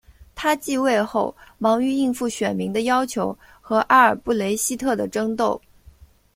[0.33, 5.61] 他即位后忙于应付选民的要求和阿尔布雷希特的争斗。